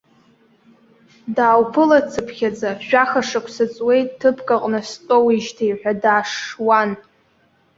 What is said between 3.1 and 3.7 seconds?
шықәса